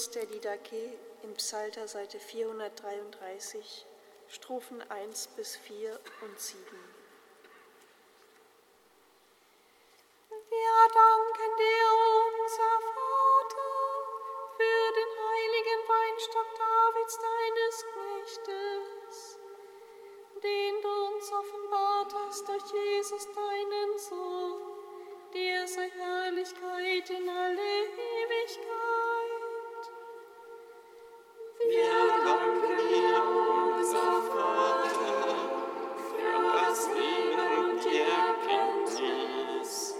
Schluss 0.00 0.10
der 0.12 0.24
Didache 0.24 0.98
im 1.22 1.34
Psalter 1.34 1.86
Seite 1.86 2.18
433, 2.18 3.84
Strophen 4.28 4.80
1 4.90 5.28
bis 5.36 5.56
4 5.56 6.00
und 6.22 6.40
7. 6.40 6.58
Wir 10.30 10.76
danken 10.94 11.56
dir, 11.58 11.88
unser 12.40 12.76
Vater, 12.96 13.72
für 14.56 14.86
den 14.96 15.10
heiligen 15.20 15.80
Weinstock 15.92 16.48
Davids, 16.56 17.18
deines 17.20 17.76
Knechtes, 17.92 19.38
den 20.42 20.80
du 20.80 21.14
uns 21.14 21.30
offenbart 21.30 22.14
hast 22.14 22.48
durch 22.48 22.72
Jesus, 22.72 23.26
deinen 23.34 23.98
Sohn. 23.98 24.60
Dir 25.34 25.68
sei 25.68 25.90
Herrlichkeit 25.90 27.10
in 27.10 27.28
alle 27.28 27.84
Ewigkeit. 27.84 29.09
Vater, 33.92 35.34
für 36.10 36.38
das 36.52 36.88
Leben 36.94 37.70
und 37.70 37.82
Erkenntnis. 37.86 38.96
Kenntnis. 38.96 39.99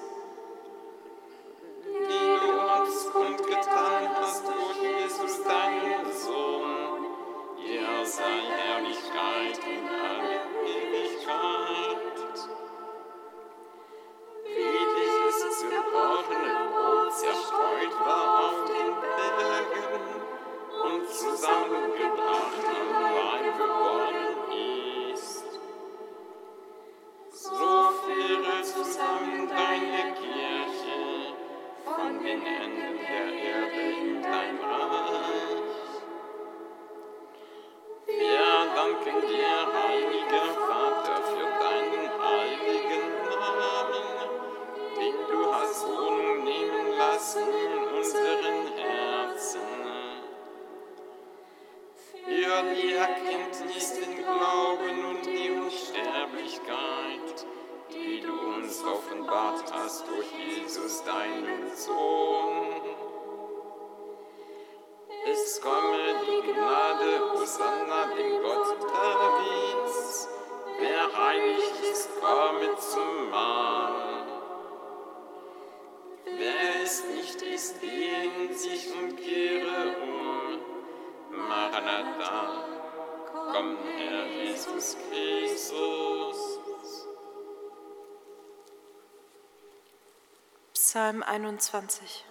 sondern 67.57 68.17
dem 68.17 68.43
Gottesdienst. 68.43 70.29
Wer 70.79 71.17
heilig 71.17 71.91
ist, 71.91 72.09
komme 72.21 72.77
zum 72.79 73.31
Mahl. 73.31 74.27
Wer 76.25 76.83
es 76.83 77.05
nicht 77.05 77.43
ist, 77.43 77.81
gehen 77.81 78.55
sich 78.57 78.89
und 78.95 79.17
kehre 79.17 79.97
um. 80.03 80.59
Maranatha, 81.31 82.65
komm 83.33 83.77
Herr 83.97 84.27
Jesus 84.27 84.97
Christus. 85.09 86.59
Psalm 90.73 91.23
21 91.23 92.25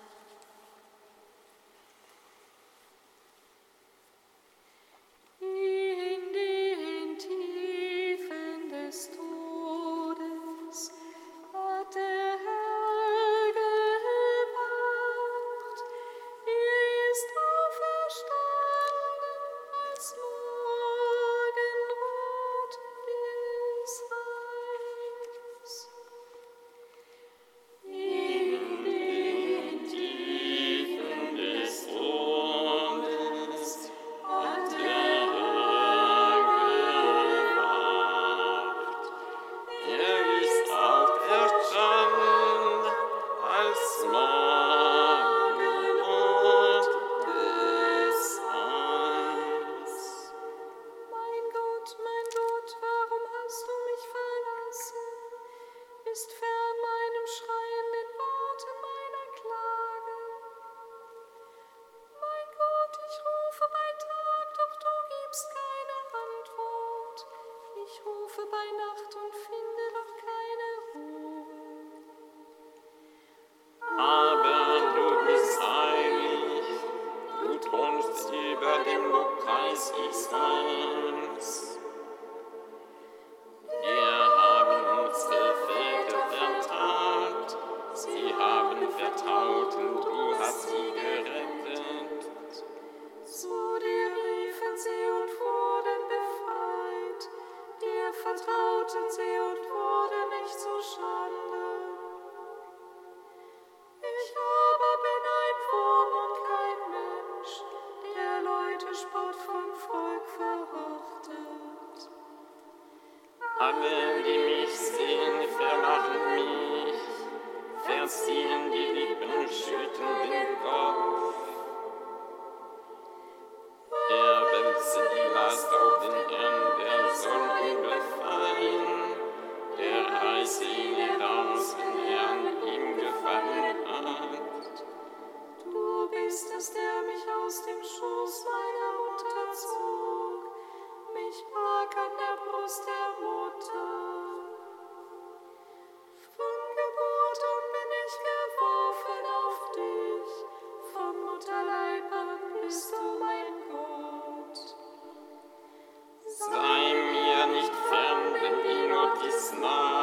Bismarck. 159.17 159.98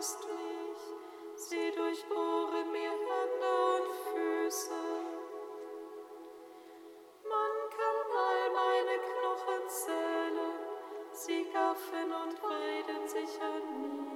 Sie 0.00 1.72
durchbohren 1.74 2.70
mir 2.70 2.90
Hände 2.90 3.50
und 3.74 3.88
Füße. 4.06 4.70
Man 7.24 7.52
kann 7.76 7.98
all 8.16 8.50
meine 8.54 8.96
Knochen 9.00 9.68
Zählen, 9.68 10.60
sie 11.10 11.44
gaffen 11.52 12.12
und 12.12 12.40
weiden 12.40 13.08
sich 13.08 13.42
an 13.42 13.82
mir. 13.82 14.07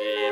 Yeah. 0.00 0.29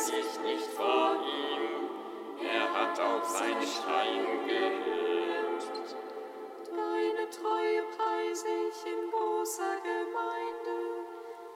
sich 0.00 0.40
nicht 0.42 0.66
vor 0.72 1.16
ihm, 1.16 1.90
er 2.42 2.72
hat 2.72 2.98
auf 2.98 3.24
sein 3.24 3.60
Schreien 3.62 4.46
gehört. 4.46 5.96
Deine 6.70 7.28
Treue 7.28 7.82
preise 7.96 8.48
ich 8.68 8.86
in 8.86 9.10
großer 9.10 9.76
Gemeinde, 9.82 10.78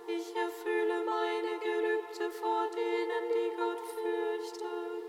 ich 0.07 0.37
erfülle 0.37 1.05
meine 1.07 1.59
Gelübde 1.59 2.31
vor 2.31 2.67
denen, 2.77 3.25
die 3.35 3.57
Gott 3.57 3.81
fürchten. 3.97 5.05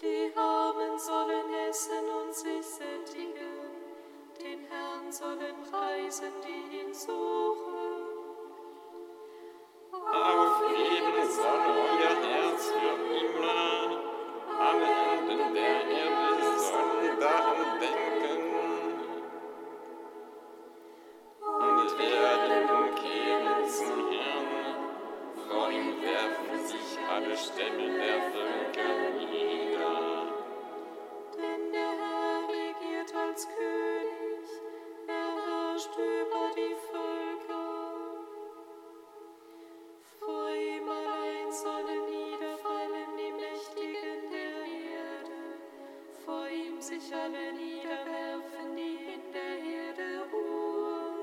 Die 0.00 0.32
Armen 0.36 0.98
sollen 0.98 1.52
essen 1.68 2.08
und 2.22 2.32
sich 2.32 2.64
sättigen, 2.64 3.58
den 4.40 4.60
Herrn 4.70 5.10
sollen 5.10 5.56
preisen, 5.68 6.32
die 6.46 6.78
ihn 6.78 6.94
so 6.94 7.37
sich 46.88 47.14
alle 47.14 47.52
niederwerfen, 47.52 48.74
die 48.74 48.96
in 49.12 49.24
der 49.30 49.54
Erde 49.78 50.24
ruhen. 50.32 51.16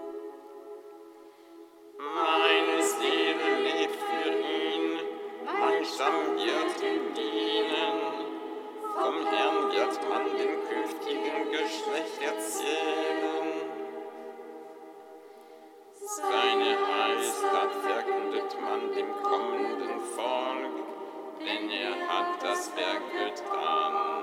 Meine 1.98 2.84
Seele 2.84 3.50
lebt 3.63 3.95
für 3.95 4.29
ihn, 4.29 5.00
mein 5.43 5.84
Stamm 5.84 6.36
wird 6.36 6.75
ihm 6.91 7.05
dienen. 7.15 7.98
Vom 8.93 9.25
Herrn 9.25 9.72
wird 9.72 9.95
man 10.07 10.25
dem 10.38 10.55
künftigen 10.69 11.50
Geschlecht 11.50 12.22
erzählen. 12.22 13.48
Seine 16.00 16.77
Heilstat 16.93 17.72
verkündet 17.74 18.55
man 18.62 18.93
dem 18.93 19.12
kommenden 19.24 20.00
Volk, 20.15 20.75
denn 21.39 21.69
er 21.72 22.07
hat 22.07 22.43
das 22.43 22.72
Werk 22.77 23.01
getan. 23.12 24.14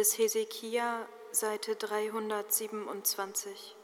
des 0.00 0.18
Hesekia, 0.18 1.06
Seite 1.30 1.76
327. 1.76 3.79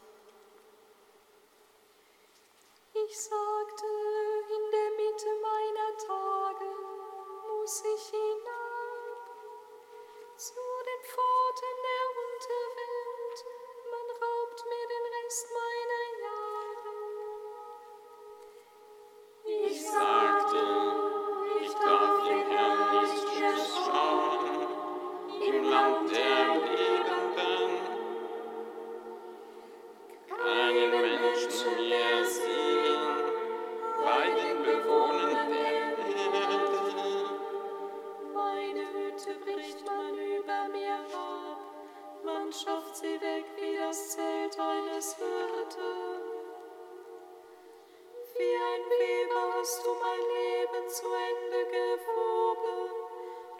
Denn 48.77 48.89
wem 48.99 49.29
hast 49.55 49.83
du 49.83 49.89
mein 49.89 50.19
Leben 50.19 50.87
zu 50.89 51.05
Ende 51.07 51.65
gewoben? 51.65 52.91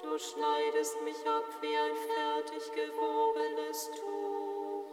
Du 0.04 0.20
schneidest 0.20 1.02
mich 1.02 1.28
ab 1.28 1.46
wie 1.60 1.76
ein 1.76 1.96
fertig 1.96 2.72
gewobenes 2.72 3.92
Tuch. 3.92 4.86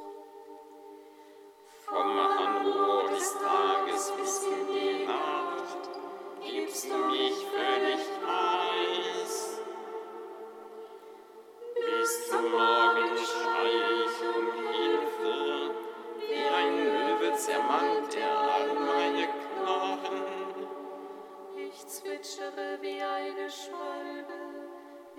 Vom 1.85 2.19
Anbruch 2.19 3.11
des 3.11 3.35
Tages 3.35 4.13
bis 4.17 4.45
in 4.45 4.67
die 4.73 5.05
Nacht 5.05 5.91
gibst 6.43 6.91
du 6.91 6.97
mich 6.97 7.47
völlig 7.47 8.01
ab. 8.27 8.64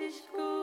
dich 0.06 0.22
gut. 0.32 0.55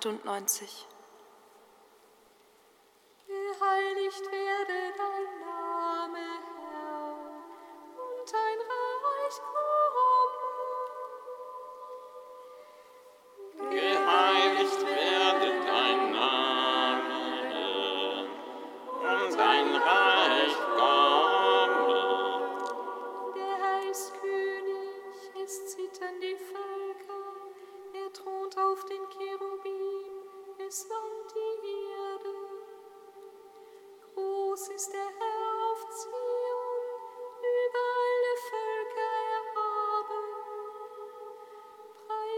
98 0.00 0.89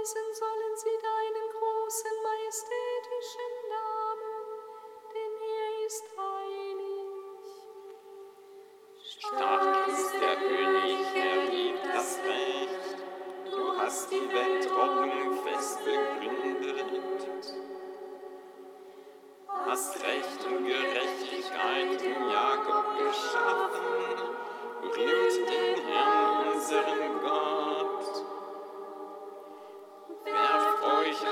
Preisen 0.03 0.35
sollen 0.35 0.77
sie 0.77 0.99
deinen 1.01 1.49
großen, 1.53 2.11
majestätischen 2.25 3.53
Namen, 3.69 4.35
denn 5.15 5.35
er 5.47 5.87
ist 5.87 6.05
heilig. 6.19 7.47
Stark 9.05 9.87
ist 9.87 10.13
der 10.15 10.37
König, 10.39 11.07
er 11.15 11.45
liebt 11.45 11.87
das 11.95 12.19
Recht. 12.25 12.97
Du 13.49 13.79
hast 13.79 14.11
die 14.11 14.29
Weltordnung 14.33 15.45
fest 15.45 15.79
begründet. 15.85 17.55
Hast 19.47 20.03
Recht 20.03 20.45
und 20.47 20.67
Gerechtigkeit 20.67 22.03
in 22.03 22.29
Jakob 22.29 22.99
geschaffen. 22.99 24.35
Rühmt 24.83 25.49
den 25.49 25.87
Herrn, 25.87 26.49
unseren 26.49 27.21
Gott. 27.21 27.82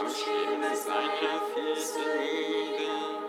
Am 0.00 0.08
Schemel 0.08 0.74
seiner 0.74 1.40
Füße 1.52 1.98
nieder, 2.20 3.20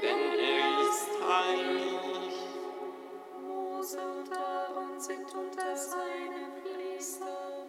denn 0.00 0.38
er 0.38 0.88
ist 0.88 1.10
heilig. 1.28 2.34
Mose 3.42 3.98
und 3.98 4.30
Aaron 4.32 5.00
sind 5.00 5.34
unter 5.34 5.76
seinen 5.76 6.52
Priester, 6.62 7.66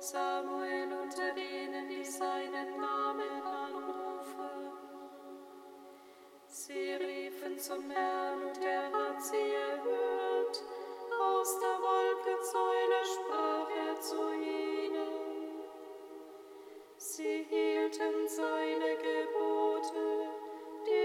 Samuel 0.00 0.92
unter 1.02 1.32
denen, 1.34 1.88
die 1.88 2.04
seinen 2.04 2.80
Namen 2.80 3.42
anrufen. 3.64 4.72
Sie 6.48 6.92
riefen 6.94 7.58
zum 7.58 7.90
Herrn 7.90 8.13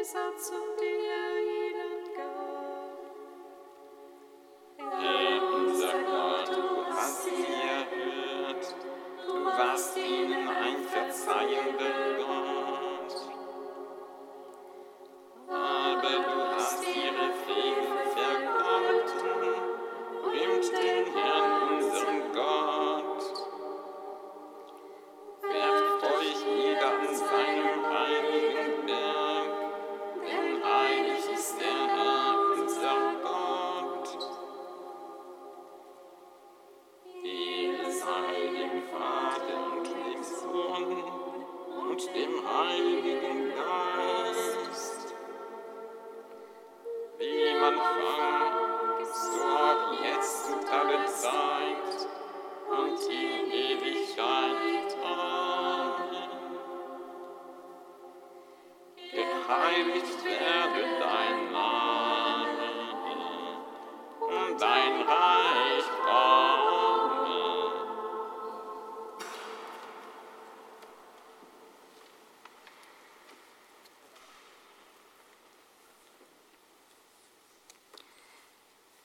die 0.10 0.14
Satzung, 0.14 0.66
die 0.80 1.39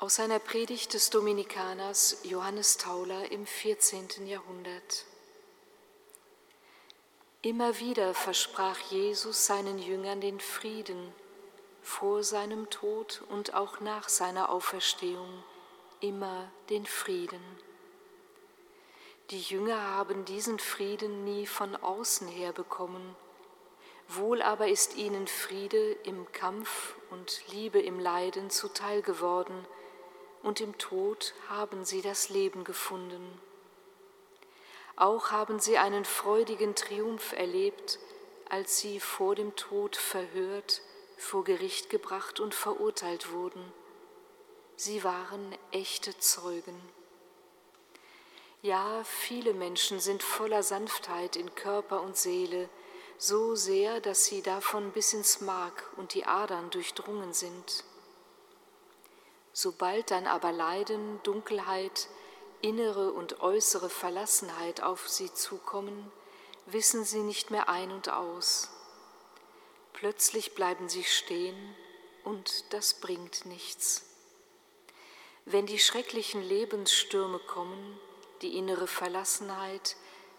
Aus 0.05 0.21
einer 0.21 0.39
Predigt 0.39 0.93
des 0.93 1.09
Dominikaners 1.09 2.19
Johannes 2.25 2.77
Tauler 2.77 3.33
im 3.33 3.47
14. 3.47 4.27
Jahrhundert. 4.27 5.07
Immer 7.41 7.81
wieder 7.81 8.13
versprach 8.13 8.79
Jesus 8.91 9.47
seinen 9.47 9.79
Jüngern 9.79 10.21
den 10.21 10.41
Frieden 10.41 11.11
vor 11.81 12.23
seinem 12.23 12.69
Tod 12.69 13.23
und 13.31 13.55
auch 13.55 13.81
nach 13.81 14.11
seiner 14.11 14.51
Auferstehung, 14.51 15.43
immer 16.01 16.53
den 16.69 16.85
Frieden. 16.85 17.41
Die 19.31 19.41
Jünger 19.41 19.81
haben 19.81 20.27
diesen 20.27 20.59
Frieden 20.59 21.25
nie 21.25 21.47
von 21.47 21.77
außen 21.77 22.29
her 22.29 22.53
bekommen, 22.53 23.17
wohl 24.09 24.43
aber 24.43 24.69
ist 24.69 24.97
ihnen 24.97 25.27
Friede 25.29 25.93
im 26.05 26.31
Kampf 26.33 26.95
und 27.09 27.41
Liebe 27.53 27.81
im 27.81 27.99
Leiden 27.99 28.51
zuteil 28.51 29.01
geworden, 29.01 29.67
und 30.45 30.61
im 30.61 30.77
Tod 30.79 31.35
haben 31.49 31.85
sie 31.85 32.03
das 32.03 32.29
Leben 32.29 32.65
gefunden. 32.65 33.41
Auch 34.95 35.31
haben 35.31 35.59
sie 35.59 35.79
einen 35.79 36.05
freudigen 36.05 36.75
Triumph 36.75 37.33
erlebt, 37.33 37.99
als 38.49 38.79
sie 38.79 39.01
vor 39.01 39.35
dem 39.35 39.57
Tod 39.57 39.97
verhört, 39.97 40.83
vor 41.17 41.45
Gericht 41.45 41.91
gebracht 41.91 42.41
und 42.41 42.55
verurteilt 42.55 43.33
wurden. 43.33 43.73
Sie 44.77 45.03
waren 45.03 45.57
echte 45.73 46.17
Zeugen. 46.19 46.81
Ja, 48.61 49.03
viele 49.05 49.55
Menschen 49.55 49.99
sind 49.99 50.23
voller 50.23 50.63
Sanftheit 50.63 51.37
in 51.37 51.55
Körper 51.55 52.03
und 52.03 52.17
Seele, 52.17 52.69
so 53.17 53.55
sehr, 53.55 54.01
dass 54.01 54.27
sie 54.27 54.43
davon 54.43 54.93
bis 54.93 55.15
ins 55.15 55.41
Mark 55.41 55.91
und 55.97 56.15
die 56.15 56.27
Adern 56.27 56.71
durchdrungen 56.71 57.33
sind. 57.33 57.85
Sobald 59.57 60.11
dann 60.11 60.27
aber 60.27 60.51
Leiden, 60.51 61.21
Dunkelheit, 61.23 62.09
innere 62.61 63.13
und 63.13 63.41
äußere 63.41 63.89
Verlassenheit 63.89 64.83
auf 64.83 65.09
sie 65.09 65.33
zukommen, 65.33 66.11
wissen 66.67 67.05
sie 67.05 67.21
nicht 67.21 67.53
mehr 67.53 67.69
ein 67.69 67.93
und 67.93 68.09
aus. 68.09 68.69
Plötzlich 69.93 70.57
bleiben 70.57 70.89
sie 70.89 71.05
stehen 71.05 71.77
und 72.25 72.73
das 72.73 72.95
bringt 72.95 73.47
nichts. 73.47 74.05
Wenn 75.45 75.67
die 75.67 75.79
schrecklichen 75.79 76.43
Lebensstürme 76.43 77.39
kommen, 77.39 78.01
die 78.43 78.59
innere 78.59 78.89
Verlassenheit, 78.89 79.95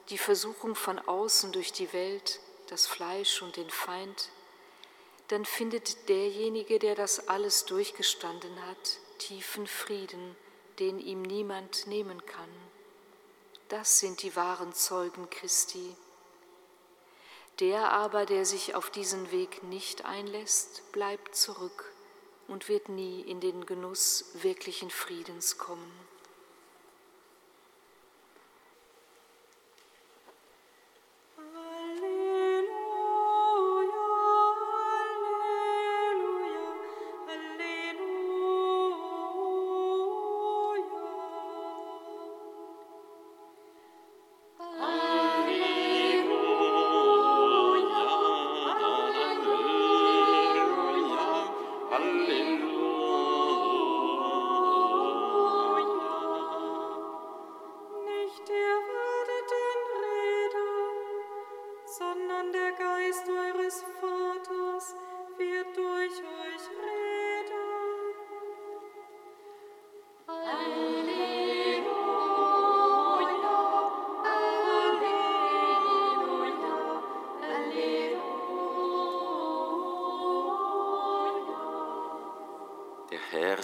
die 0.09 0.17
Versuchung 0.17 0.75
von 0.75 0.99
außen 0.99 1.53
durch 1.53 1.71
die 1.71 1.93
Welt, 1.93 2.41
das 2.67 2.85
Fleisch 2.85 3.41
und 3.41 3.55
den 3.55 3.69
Feind, 3.69 4.29
dann 5.29 5.45
findet 5.45 6.09
derjenige, 6.09 6.79
der 6.79 6.95
das 6.95 7.29
alles 7.29 7.63
durchgestanden 7.65 8.65
hat, 8.65 8.99
tiefen 9.17 9.67
Frieden, 9.67 10.35
den 10.79 10.99
ihm 10.99 11.21
niemand 11.21 11.87
nehmen 11.87 12.25
kann. 12.25 12.49
Das 13.69 13.99
sind 13.99 14.21
die 14.21 14.35
wahren 14.35 14.73
Zeugen 14.73 15.29
Christi. 15.29 15.95
Der 17.59 17.93
aber, 17.93 18.25
der 18.25 18.45
sich 18.45 18.75
auf 18.75 18.89
diesen 18.89 19.31
Weg 19.31 19.63
nicht 19.63 20.05
einlässt, 20.05 20.91
bleibt 20.91 21.35
zurück 21.35 21.91
und 22.47 22.67
wird 22.67 22.89
nie 22.89 23.21
in 23.21 23.39
den 23.39 23.65
Genuss 23.65 24.25
wirklichen 24.33 24.89
Friedens 24.89 25.57
kommen. 25.57 26.04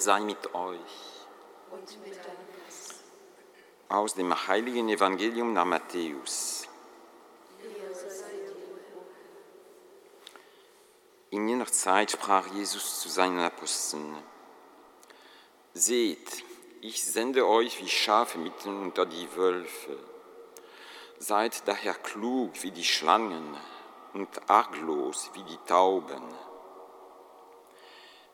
Sei 0.01 0.19
mit 0.21 0.53
euch. 0.53 0.79
Und 1.71 2.05
mit. 2.05 2.19
Aus 3.87 4.15
dem 4.15 4.47
heiligen 4.47 4.89
Evangelium 4.89 5.53
nach 5.53 5.65
Matthäus. 5.65 6.67
In 11.29 11.47
jener 11.47 11.67
Zeit 11.67 12.11
sprach 12.11 12.47
Jesus 12.47 13.01
zu 13.01 13.09
seinen 13.09 13.39
Aposteln, 13.39 14.17
Seht, 15.73 16.43
ich 16.81 17.05
sende 17.05 17.47
euch 17.47 17.79
wie 17.81 17.87
Schafe 17.87 18.37
mitten 18.37 18.81
unter 18.81 19.05
die 19.05 19.33
Wölfe. 19.35 19.97
Seid 21.19 21.67
daher 21.67 21.93
klug 21.93 22.51
wie 22.63 22.71
die 22.71 22.83
Schlangen 22.83 23.55
und 24.13 24.49
arglos 24.49 25.29
wie 25.33 25.43
die 25.43 25.59
Tauben. 25.67 26.23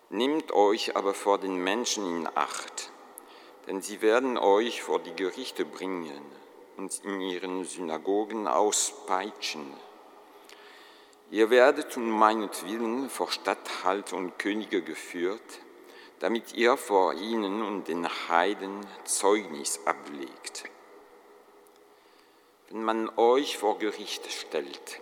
Nehmt 0.10 0.54
euch 0.54 0.96
aber 0.96 1.14
vor 1.14 1.38
den 1.38 1.58
Menschen 1.58 2.06
in 2.06 2.30
Acht, 2.34 2.92
denn 3.68 3.82
sie 3.82 4.02
werden 4.02 4.38
euch 4.38 4.82
vor 4.82 5.00
die 5.00 5.14
Gerichte 5.14 5.66
bringen 5.66 6.22
und 6.78 7.04
in 7.04 7.20
ihren 7.20 7.66
Synagogen 7.66 8.48
auspeitschen. 8.48 9.74
Ihr 11.30 11.50
werdet 11.50 11.98
um 11.98 12.10
meinetwillen 12.10 13.10
vor 13.10 13.30
Statthalter 13.30 14.16
und 14.16 14.40
Könige 14.40 14.82
geführt, 14.82 15.60
damit 16.20 16.54
ihr 16.54 16.78
vor 16.78 17.14
ihnen 17.14 17.62
und 17.62 17.90
den 17.90 18.08
Heiden 18.30 18.88
Zeugnis 19.04 19.82
ablegt. 19.84 20.64
Wenn 22.70 22.82
man 22.82 23.10
euch 23.18 23.58
vor 23.58 23.78
Gericht 23.78 24.32
stellt, 24.32 25.02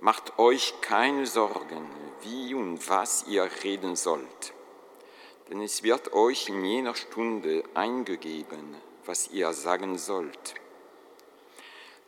macht 0.00 0.38
euch 0.38 0.74
keine 0.80 1.26
Sorgen, 1.26 1.86
wie 2.22 2.54
und 2.54 2.88
was 2.88 3.26
ihr 3.28 3.48
reden 3.62 3.96
sollt, 3.96 4.54
denn 5.48 5.60
es 5.60 5.82
wird 5.82 6.12
euch 6.12 6.48
in 6.48 6.64
jener 6.64 6.94
Stunde 6.94 7.62
eingegeben, 7.74 8.76
was 9.04 9.28
ihr 9.28 9.52
sagen 9.52 9.98
sollt. 9.98 10.54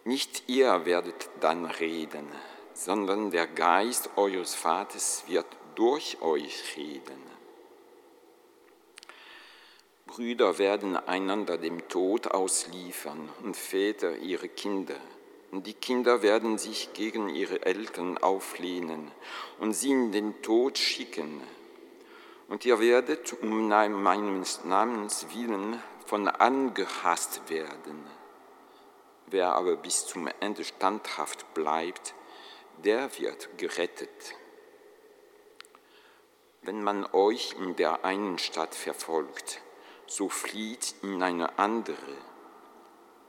Nicht 0.05 0.45
ihr 0.49 0.85
werdet 0.85 1.29
dann 1.41 1.67
reden, 1.67 2.27
sondern 2.75 3.31
der 3.31 3.47
Geist 3.47 4.11
eures 4.17 4.55
Vaters 4.55 5.25
wird 5.29 5.47
durch 5.75 6.21
euch 6.23 6.77
reden. 6.77 7.23
Brüder 10.07 10.59
werden 10.59 10.97
einander 10.97 11.57
dem 11.57 11.89
Tod 11.89 12.27
ausliefern 12.27 13.31
und 13.43 13.57
Väter 13.57 14.17
ihre 14.17 14.49
Kinder. 14.49 14.97
Und 15.53 15.67
die 15.67 15.75
Kinder 15.75 16.23
werden 16.23 16.57
sich 16.57 16.95
gegen 16.95 17.29
ihre 17.29 17.67
Eltern 17.67 18.17
auflehnen 18.17 19.13
und 19.61 19.75
sie 19.75 19.91
in 19.91 20.11
den 20.11 20.41
Tod 20.41 20.79
schicken. 20.79 21.43
Und 22.49 22.65
ihr 22.65 22.81
werdet 22.81 23.35
um 23.43 23.69
meines 23.69 24.65
Namens 24.65 25.27
willen 25.35 25.79
von 26.07 26.27
angehasst 26.27 27.51
werden. 27.51 28.03
Wer 29.27 29.55
aber 29.55 29.77
bis 29.77 30.07
zum 30.07 30.27
Ende 30.41 30.65
standhaft 30.65 31.53
bleibt, 31.53 32.15
der 32.83 33.19
wird 33.19 33.59
gerettet. 33.59 34.35
Wenn 36.63 36.83
man 36.83 37.05
euch 37.13 37.57
in 37.59 37.77
der 37.77 38.07
einen 38.07 38.39
Stadt 38.39 38.75
verfolgt, 38.75 39.61
so 40.07 40.31
flieht 40.31 40.95
in 41.03 41.23
eine 41.23 41.59
andere. 41.59 42.17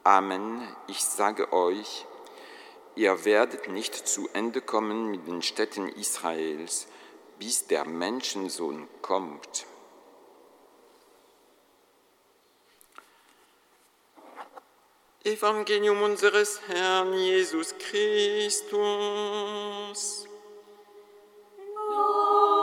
Amen, 0.06 0.68
ich 0.88 1.04
sage 1.04 1.52
euch, 1.52 2.06
ihr 2.96 3.26
werdet 3.26 3.70
nicht 3.70 3.96
zu 4.08 4.30
Ende 4.34 4.62
kommen 4.62 5.12
mit 5.12 5.28
den 5.28 5.42
Städten 5.42 5.90
Israels, 5.90 6.88
bis 7.40 7.68
der 7.68 7.86
Menschensohn 7.86 8.88
kommt. 9.02 9.66
Evangelium 15.24 16.02
unseres 16.02 16.60
Herrn 16.68 17.14
Jesus 17.14 17.74
Christus. 17.78 18.68
Lob 21.90 22.63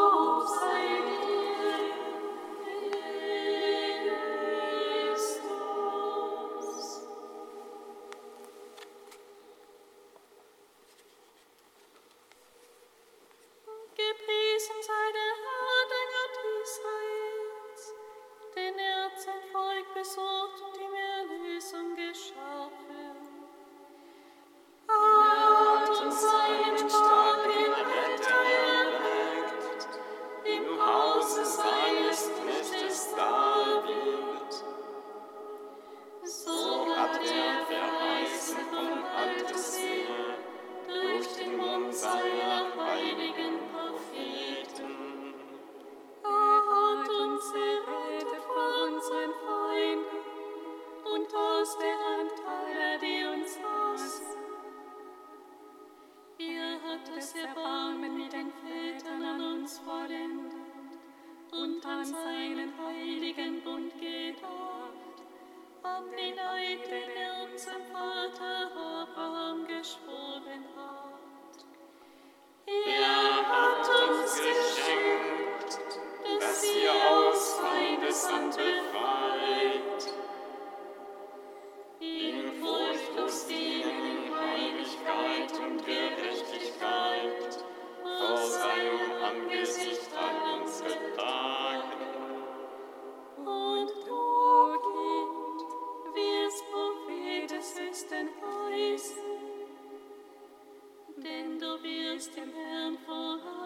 du 102.21 102.27
wirst 102.27 102.37
dem 102.37 102.53
Herrn 102.53 102.99
vorangehen 103.07 103.60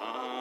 Ewigkeit. 0.00 0.33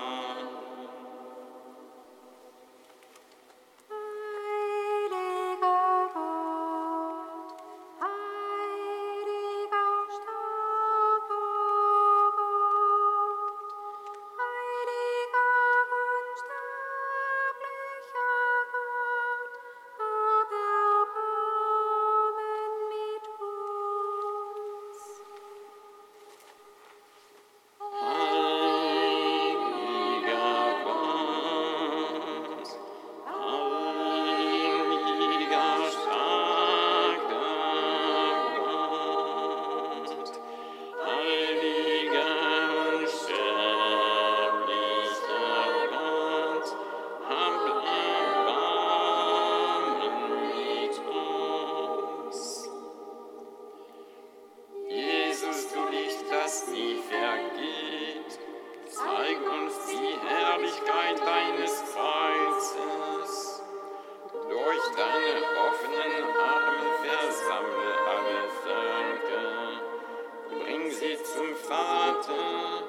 Zum 71.34 71.56
Vater 71.56 72.84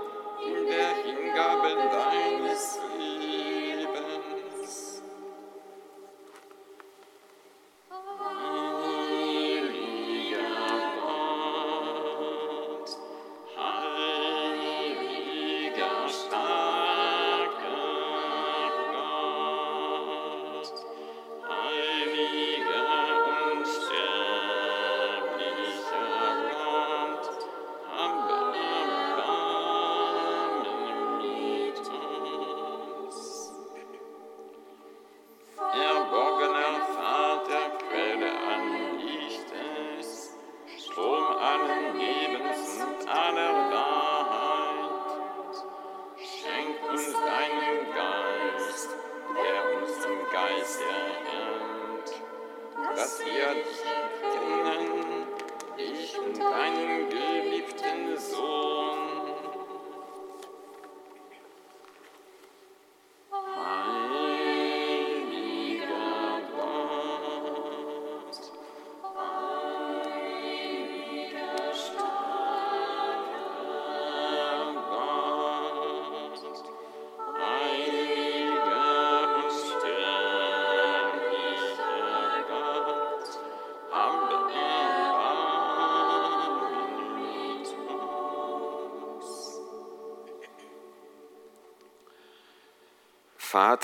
in 0.44 0.66
der 0.66 0.94
Hingabe 1.02 1.74
deines 1.90 2.78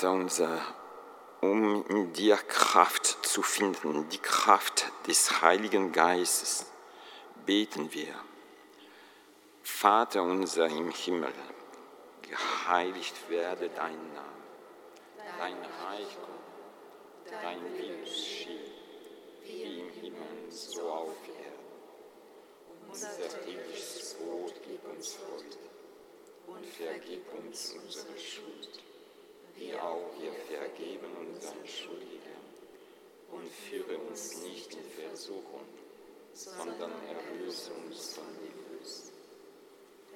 Vater 0.01 0.13
unser, 0.15 0.63
um 1.43 1.85
in 1.89 2.15
dir 2.15 2.39
Kraft 2.39 3.19
zu 3.21 3.43
finden, 3.43 4.09
die 4.09 4.17
Kraft 4.17 4.91
des 5.07 5.43
Heiligen 5.43 5.93
Geistes, 5.93 6.65
beten 7.45 7.93
wir. 7.93 8.15
Vater 9.63 10.23
unser 10.23 10.69
im 10.69 10.91
Himmel, 10.91 11.35
geheiligt 12.23 13.15
werde 13.29 13.69
dein 13.69 14.15
Name, 14.15 14.43
dein 15.39 15.59
Reich 15.59 16.17
komme, 16.23 17.43
dein 17.43 17.63
Wille 17.77 17.99
geschehe, 17.99 18.71
wie 19.43 19.81
im 19.81 19.91
Himmel, 19.91 20.51
so 20.51 20.91
auf 20.91 21.17
Erden. 21.29 22.89
Unser 22.89 23.29
tägliches 23.45 24.15
Brot 24.15 24.55
gib 24.67 24.83
uns 24.97 25.19
heute 25.19 25.59
und 26.47 26.65
vergib 26.65 27.23
uns 27.35 27.75
unsere 27.75 28.19
Schuld, 28.19 28.81
wie 29.61 29.75
auch 29.75 30.11
wir 30.19 30.33
vergeben 30.33 31.07
unseren 31.21 31.67
Schuldigen. 31.67 32.41
Und 33.31 33.49
führe 33.49 33.99
uns 33.99 34.43
nicht 34.43 34.73
in 34.75 34.91
Versuchung, 34.91 35.67
sondern 36.45 36.93
erlöse 37.07 37.71
uns 37.73 38.15
von 38.15 38.25
dem 38.25 38.79
Bösen. 38.79 39.13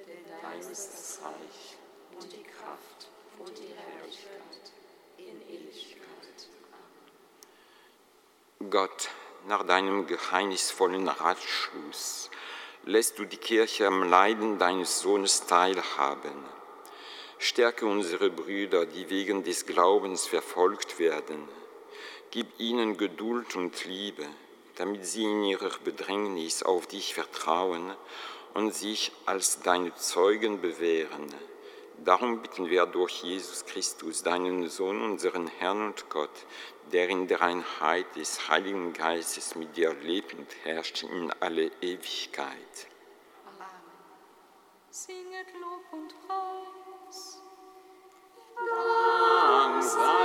Denn 0.06 0.24
dein 0.40 0.60
ist 0.60 0.92
das 0.92 1.20
Reich 1.22 1.76
und 2.18 2.32
die 2.32 2.42
Kraft 2.42 3.08
und 3.38 3.58
die 3.58 3.74
Herrlichkeit 3.74 4.72
in 5.18 5.42
Ewigkeit. 5.42 6.48
Gott, 8.70 9.10
nach 9.46 9.66
deinem 9.66 10.06
geheimnisvollen 10.06 11.08
Ratschluss 11.08 12.30
lässt 12.84 13.18
du 13.18 13.26
die 13.26 13.36
Kirche 13.36 13.86
am 13.86 14.08
Leiden 14.08 14.58
deines 14.58 15.00
Sohnes 15.00 15.46
teilhaben. 15.46 16.44
Stärke 17.38 17.84
unsere 17.84 18.30
Brüder, 18.30 18.86
die 18.86 19.10
wegen 19.10 19.44
des 19.44 19.66
Glaubens 19.66 20.26
verfolgt 20.26 20.98
werden. 20.98 21.46
Gib 22.30 22.58
ihnen 22.58 22.96
Geduld 22.96 23.54
und 23.56 23.84
Liebe, 23.84 24.26
damit 24.76 25.06
sie 25.06 25.24
in 25.24 25.44
ihrer 25.44 25.70
Bedrängnis 25.84 26.62
auf 26.62 26.86
dich 26.86 27.14
vertrauen 27.14 27.94
und 28.54 28.74
sich 28.74 29.12
als 29.26 29.60
deine 29.60 29.94
Zeugen 29.94 30.60
bewähren. 30.60 31.32
Darum 32.04 32.42
bitten 32.42 32.68
wir 32.68 32.86
durch 32.86 33.22
Jesus 33.22 33.64
Christus, 33.64 34.22
deinen 34.22 34.68
Sohn, 34.68 35.00
unseren 35.00 35.46
Herrn 35.46 35.86
und 35.86 36.10
Gott, 36.10 36.46
der 36.92 37.08
in 37.08 37.28
der 37.28 37.40
Einheit 37.40 38.16
des 38.16 38.48
Heiligen 38.48 38.92
Geistes 38.92 39.54
mit 39.54 39.76
dir 39.76 39.94
lebt 39.94 40.34
und 40.34 40.48
herrscht 40.64 41.02
in 41.04 41.32
alle 41.40 41.70
Ewigkeit. 41.80 42.88
Amen. 43.46 43.66
Singet 44.90 45.46
Lob 45.60 45.92
und 45.92 46.14
Preis. 46.26 47.40
Langsam. 48.56 50.23